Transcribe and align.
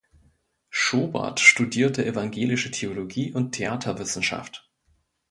Schobert 0.71 1.39
studierte 1.39 2.03
Evangelische 2.03 2.71
Theologie 2.71 3.31
und 3.31 3.51
Theaterwissenschaft. 3.51 4.67